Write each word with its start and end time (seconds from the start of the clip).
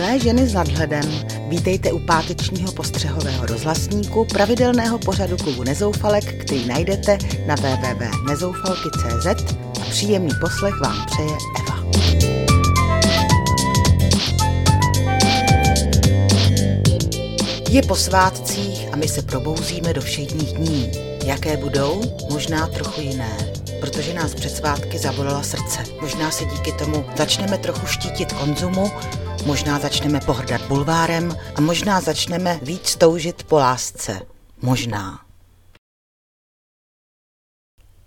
Milé 0.00 0.18
ženy 0.18 0.48
s 0.48 0.54
nadhledem, 0.54 1.04
vítejte 1.48 1.92
u 1.92 1.98
pátečního 1.98 2.72
postřehového 2.72 3.46
rozhlasníku 3.46 4.24
pravidelného 4.24 4.98
pořadu 4.98 5.36
klubu 5.36 5.64
Nezoufalek, 5.64 6.44
který 6.44 6.66
najdete 6.66 7.18
na 7.46 7.54
www.nezoufalky.cz 7.54 9.54
a 9.80 9.84
příjemný 9.90 10.30
poslech 10.40 10.80
vám 10.80 11.06
přeje 11.06 11.36
Eva. 11.60 11.84
Je 17.70 17.82
po 17.82 17.96
svátcích 17.96 18.88
a 18.92 18.96
my 18.96 19.08
se 19.08 19.22
probouzíme 19.22 19.92
do 19.92 20.00
všedních 20.00 20.52
dní. 20.52 20.90
Jaké 21.24 21.56
budou? 21.56 22.02
Možná 22.30 22.66
trochu 22.66 23.00
jiné 23.00 23.50
protože 23.80 24.14
nás 24.14 24.34
před 24.34 24.56
svátky 24.56 24.98
zabolila 24.98 25.42
srdce. 25.42 25.78
Možná 26.00 26.30
se 26.30 26.44
díky 26.44 26.72
tomu 26.72 27.04
začneme 27.16 27.58
trochu 27.58 27.86
štítit 27.86 28.32
konzumu, 28.32 28.90
možná 29.46 29.78
začneme 29.78 30.20
pohrdat 30.20 30.62
bulvárem 30.62 31.36
a 31.54 31.60
možná 31.60 32.00
začneme 32.00 32.60
víc 32.62 32.96
toužit 32.96 33.42
po 33.42 33.56
lásce. 33.56 34.20
Možná. 34.62 35.20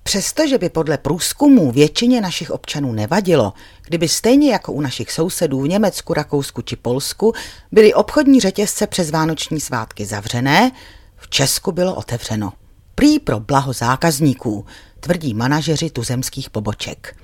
Přestože 0.03 0.57
by 0.57 0.69
podle 0.69 0.97
průzkumů 0.97 1.71
většině 1.71 2.21
našich 2.21 2.51
občanů 2.51 2.93
nevadilo, 2.93 3.53
kdyby 3.83 4.07
stejně 4.07 4.51
jako 4.51 4.71
u 4.71 4.81
našich 4.81 5.11
sousedů 5.11 5.61
v 5.61 5.67
Německu, 5.67 6.13
Rakousku 6.13 6.61
či 6.61 6.75
Polsku 6.75 7.33
byly 7.71 7.93
obchodní 7.93 8.39
řetězce 8.39 8.87
přes 8.87 9.11
vánoční 9.11 9.59
svátky 9.59 10.05
zavřené, 10.05 10.71
v 11.17 11.29
Česku 11.29 11.71
bylo 11.71 11.95
otevřeno. 11.95 12.53
Prý 12.95 13.19
pro 13.19 13.39
blaho 13.39 13.73
zákazníků, 13.73 14.65
tvrdí 14.99 15.33
manažeři 15.33 15.89
tuzemských 15.89 16.49
poboček. 16.49 17.15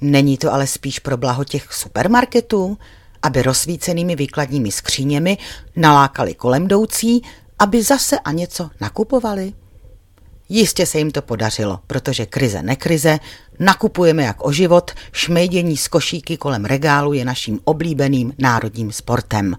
Není 0.00 0.38
to 0.38 0.52
ale 0.52 0.66
spíš 0.66 0.98
pro 0.98 1.16
blaho 1.16 1.44
těch 1.44 1.72
supermarketů, 1.72 2.78
aby 3.22 3.42
rozsvícenými 3.42 4.16
výkladními 4.16 4.72
skříněmi 4.72 5.38
nalákali 5.76 6.34
kolem 6.34 6.64
jdoucí, 6.64 7.22
aby 7.58 7.82
zase 7.82 8.18
a 8.18 8.32
něco 8.32 8.70
nakupovali? 8.80 9.52
Jistě 10.48 10.86
se 10.86 10.98
jim 10.98 11.10
to 11.10 11.22
podařilo, 11.22 11.80
protože 11.86 12.26
krize 12.26 12.62
nekrize, 12.62 13.18
nakupujeme 13.58 14.22
jak 14.22 14.44
o 14.44 14.52
život, 14.52 14.90
šmejdění 15.12 15.76
z 15.76 15.88
košíky 15.88 16.36
kolem 16.36 16.64
regálu 16.64 17.12
je 17.12 17.24
naším 17.24 17.60
oblíbeným 17.64 18.32
národním 18.38 18.92
sportem. 18.92 19.56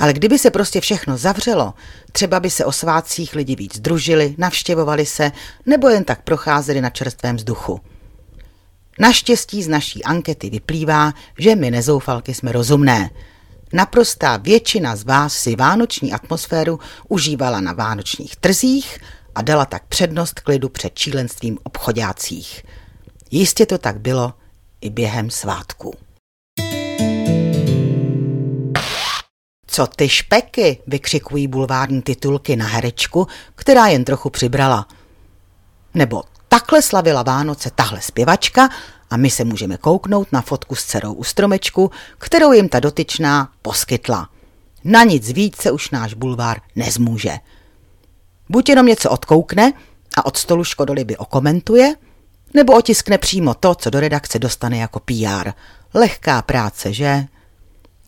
Ale 0.00 0.12
kdyby 0.12 0.38
se 0.38 0.50
prostě 0.50 0.80
všechno 0.80 1.16
zavřelo, 1.16 1.74
třeba 2.12 2.40
by 2.40 2.50
se 2.50 2.64
o 2.64 2.72
svácích 2.72 3.34
lidi 3.34 3.56
víc 3.56 3.80
družili, 3.80 4.34
navštěvovali 4.38 5.06
se 5.06 5.32
nebo 5.66 5.88
jen 5.88 6.04
tak 6.04 6.22
procházeli 6.22 6.80
na 6.80 6.90
čerstvém 6.90 7.36
vzduchu. 7.36 7.80
Naštěstí 9.02 9.62
z 9.62 9.68
naší 9.68 10.04
ankety 10.04 10.50
vyplývá, 10.50 11.12
že 11.38 11.56
my 11.56 11.70
nezoufalky 11.70 12.34
jsme 12.34 12.52
rozumné. 12.52 13.10
Naprostá 13.72 14.36
většina 14.36 14.96
z 14.96 15.02
vás 15.04 15.34
si 15.34 15.56
vánoční 15.56 16.12
atmosféru 16.12 16.80
užívala 17.08 17.60
na 17.60 17.72
vánočních 17.72 18.36
trzích 18.36 18.98
a 19.34 19.42
dala 19.42 19.64
tak 19.64 19.86
přednost 19.86 20.40
klidu 20.40 20.68
před 20.68 20.94
čílenstvím 20.94 21.58
obchodácích. 21.62 22.62
Jistě 23.30 23.66
to 23.66 23.78
tak 23.78 24.00
bylo 24.00 24.32
i 24.80 24.90
během 24.90 25.30
svátků. 25.30 25.94
Co 29.66 29.86
ty 29.86 30.08
špeky, 30.08 30.78
vykřikují 30.86 31.48
bulvární 31.48 32.02
titulky 32.02 32.56
na 32.56 32.66
herečku, 32.66 33.26
která 33.54 33.86
jen 33.86 34.04
trochu 34.04 34.30
přibrala. 34.30 34.88
Nebo 35.94 36.22
takhle 36.52 36.82
slavila 36.82 37.22
Vánoce 37.22 37.70
tahle 37.74 38.00
zpěvačka 38.00 38.68
a 39.10 39.16
my 39.16 39.30
se 39.30 39.44
můžeme 39.44 39.76
kouknout 39.76 40.32
na 40.32 40.42
fotku 40.42 40.74
s 40.74 40.84
dcerou 40.84 41.12
u 41.12 41.24
stromečku, 41.24 41.90
kterou 42.18 42.52
jim 42.52 42.68
ta 42.68 42.80
dotyčná 42.80 43.48
poskytla. 43.62 44.28
Na 44.84 45.02
nic 45.02 45.30
víc 45.30 45.56
se 45.56 45.70
už 45.70 45.90
náš 45.90 46.14
bulvár 46.14 46.60
nezmůže. 46.76 47.38
Buď 48.48 48.68
jenom 48.68 48.86
něco 48.86 49.10
odkoukne 49.10 49.72
a 50.16 50.26
od 50.26 50.36
stolu 50.36 50.64
škodoliby 50.64 51.16
okomentuje, 51.16 51.94
nebo 52.54 52.72
otiskne 52.72 53.18
přímo 53.18 53.54
to, 53.54 53.74
co 53.74 53.90
do 53.90 54.00
redakce 54.00 54.38
dostane 54.38 54.78
jako 54.78 55.00
PR. 55.00 55.50
Lehká 55.94 56.42
práce, 56.42 56.92
že? 56.92 57.24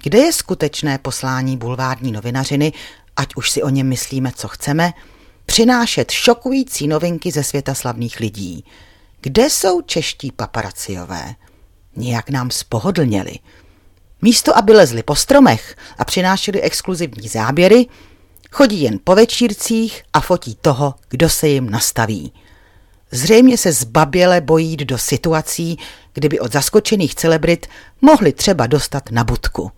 Kde 0.03 0.19
je 0.19 0.33
skutečné 0.33 0.99
poslání 0.99 1.57
bulvární 1.57 2.13
novinařiny, 2.13 2.73
ať 3.17 3.35
už 3.37 3.51
si 3.51 3.63
o 3.63 3.69
něm 3.69 3.89
myslíme, 3.89 4.33
co 4.37 4.49
chceme, 4.49 4.93
přinášet 5.47 6.11
šokující 6.11 6.89
novinky 6.89 7.31
ze 7.31 7.43
světa 7.43 7.75
slavných 7.75 8.21
lidí? 8.21 8.65
Kde 9.21 9.51
jsou 9.51 9.83
čeští 9.83 10.33
paparaciové? 10.33 11.35
Nijak 11.97 12.31
nám 12.31 12.51
spohodlněli. 12.51 13.39
Místo, 14.23 14.59
aby 14.59 14.73
lezli 14.73 15.03
po 15.03 15.15
stromech 15.15 15.77
a 15.99 16.05
přinášeli 16.05 16.61
exkluzivní 16.61 17.29
záběry, 17.29 17.87
chodí 18.53 18.83
jen 18.83 18.99
po 19.05 19.15
večírcích 19.15 20.03
a 20.13 20.21
fotí 20.21 20.59
toho, 20.61 20.95
kdo 21.09 21.29
se 21.29 21.49
jim 21.49 21.71
nastaví. 21.71 22.33
Zřejmě 23.11 23.59
se 23.59 23.73
zbaběle 23.73 24.41
bojí 24.41 24.77
do 24.77 24.99
situací, 24.99 25.79
kdyby 26.13 26.41
od 26.41 26.53
zaskočených 26.53 27.15
celebrit 27.15 27.67
mohli 28.01 28.33
třeba 28.33 28.67
dostat 28.67 29.11
na 29.11 29.25
budku. 29.25 29.71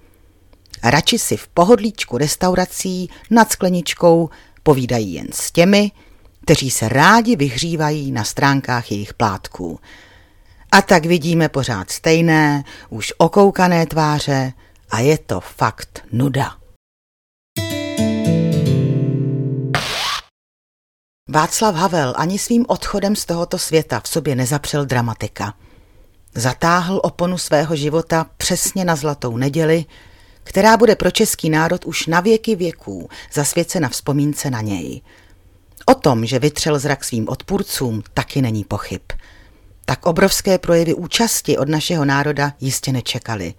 Radši 0.83 1.19
si 1.19 1.37
v 1.37 1.49
pohodlíčku 1.49 2.19
restaurací 2.19 3.11
nad 3.31 3.53
skleničkou 3.53 4.31
povídají 4.67 5.13
jen 5.13 5.27
s 5.33 5.53
těmi, 5.53 5.91
kteří 6.43 6.71
se 6.71 6.89
rádi 6.89 7.37
vyhřívají 7.37 8.13
na 8.13 8.25
stránkách 8.25 8.93
jejich 8.93 9.15
plátků. 9.15 9.81
A 10.73 10.83
tak 10.83 11.07
vidíme 11.07 11.49
pořád 11.49 11.91
stejné, 11.91 12.65
už 12.91 13.13
okoukané 13.19 13.87
tváře 13.87 14.53
a 14.91 15.01
je 15.01 15.19
to 15.19 15.41
fakt 15.41 16.05
nuda. 16.13 16.57
Václav 21.29 21.75
Havel 21.75 22.15
ani 22.17 22.39
svým 22.39 22.65
odchodem 22.69 23.17
z 23.17 23.25
tohoto 23.25 23.59
světa 23.59 24.01
v 24.01 24.09
sobě 24.09 24.35
nezapřel 24.35 24.87
dramatika. 24.87 25.55
Zatáhl 26.35 27.01
oponu 27.03 27.39
svého 27.39 27.77
života 27.77 28.27
přesně 28.37 28.85
na 28.85 28.97
zlatou 28.97 29.37
neděli, 29.37 29.85
která 30.47 30.77
bude 30.77 30.97
pro 30.97 31.11
český 31.11 31.51
národ 31.51 31.85
už 31.85 32.07
na 32.07 32.21
věky 32.21 32.57
věků 32.57 33.09
zasvěcena 33.33 33.89
vzpomínce 33.89 34.51
na 34.51 34.61
něj. 34.61 35.01
O 35.87 35.95
tom, 35.95 36.27
že 36.27 36.39
vytřel 36.39 36.79
zrak 36.79 37.05
svým 37.05 37.29
odpůrcům, 37.29 38.03
taky 38.15 38.43
není 38.43 38.65
pochyb. 38.65 39.01
Tak 39.85 40.07
obrovské 40.07 40.59
projevy 40.59 40.95
účasti 40.95 41.59
od 41.59 41.69
našeho 41.69 42.05
národa 42.05 42.53
jistě 42.61 42.93
nečekali. 42.93 43.55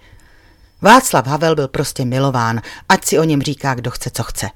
Václav 0.82 1.28
Havel 1.28 1.56
byl 1.56 1.68
prostě 1.68 2.06
milován, 2.06 2.62
ať 2.90 3.06
si 3.06 3.20
o 3.20 3.24
něm 3.24 3.42
říká, 3.42 3.76
kdo 3.76 3.92
chce, 3.92 4.10
co 4.14 4.24
chce. 4.24 4.50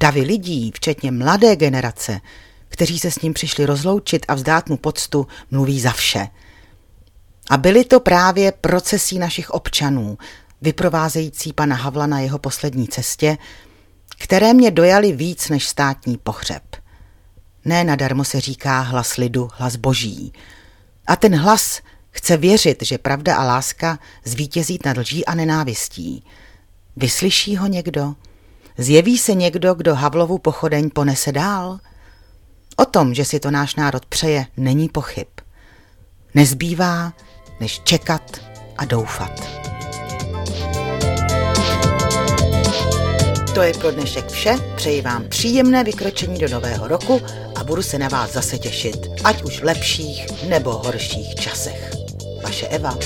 Davy 0.00 0.20
lidí, 0.20 0.72
včetně 0.74 1.10
mladé 1.10 1.56
generace, 1.56 2.20
kteří 2.68 2.98
se 2.98 3.10
s 3.10 3.20
ním 3.20 3.34
přišli 3.34 3.66
rozloučit 3.66 4.26
a 4.28 4.34
vzdát 4.34 4.68
mu 4.68 4.76
poctu, 4.76 5.26
mluví 5.50 5.80
za 5.80 5.92
vše. 5.92 6.28
A 7.50 7.56
byly 7.56 7.84
to 7.84 8.00
právě 8.00 8.52
procesí 8.52 9.18
našich 9.18 9.50
občanů, 9.50 10.18
vyprovázející 10.62 11.52
pana 11.52 11.76
Havla 11.76 12.06
na 12.06 12.20
jeho 12.20 12.38
poslední 12.38 12.88
cestě, 12.88 13.38
které 14.18 14.54
mě 14.54 14.70
dojaly 14.70 15.12
víc 15.12 15.48
než 15.48 15.68
státní 15.68 16.16
pohřeb. 16.16 16.62
Ne 17.64 17.84
nadarmo 17.84 18.24
se 18.24 18.40
říká 18.40 18.80
hlas 18.80 19.16
lidu, 19.16 19.48
hlas 19.52 19.76
boží. 19.76 20.32
A 21.06 21.16
ten 21.16 21.36
hlas 21.36 21.80
chce 22.10 22.36
věřit, 22.36 22.82
že 22.82 22.98
pravda 22.98 23.36
a 23.36 23.44
láska 23.44 23.98
zvítězí 24.24 24.78
nad 24.84 24.96
lží 24.96 25.24
a 25.26 25.34
nenávistí. 25.34 26.24
Vyslyší 26.96 27.56
ho 27.56 27.66
někdo? 27.66 28.14
Zjeví 28.78 29.18
se 29.18 29.34
někdo, 29.34 29.74
kdo 29.74 29.94
Havlovu 29.94 30.38
pochodeň 30.38 30.90
ponese 30.90 31.32
dál? 31.32 31.78
O 32.76 32.84
tom, 32.84 33.14
že 33.14 33.24
si 33.24 33.40
to 33.40 33.50
náš 33.50 33.74
národ 33.74 34.06
přeje, 34.06 34.46
není 34.56 34.88
pochyb. 34.88 35.28
Nezbývá, 36.34 37.12
než 37.60 37.80
čekat 37.80 38.40
a 38.76 38.84
doufat. 38.84 39.67
To 43.58 43.62
je 43.62 43.74
pro 43.74 43.90
dnešek 43.90 44.30
vše, 44.30 44.56
přeji 44.76 45.02
vám 45.02 45.28
příjemné 45.28 45.84
vykročení 45.84 46.38
do 46.38 46.48
nového 46.48 46.88
roku 46.88 47.20
a 47.56 47.64
budu 47.64 47.82
se 47.82 47.98
na 47.98 48.08
vás 48.08 48.32
zase 48.32 48.58
těšit, 48.58 49.06
ať 49.24 49.42
už 49.42 49.60
v 49.60 49.64
lepších 49.64 50.48
nebo 50.48 50.70
horších 50.70 51.34
časech. 51.34 51.90
Vaše 52.42 52.66
Eva. 52.66 52.98